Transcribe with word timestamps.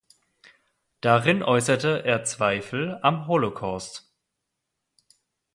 Darin 1.01 1.43
äußerte 1.43 2.03
er 2.05 2.23
Zweifel 2.23 2.97
am 3.03 3.27
Holocaust. 3.27 4.11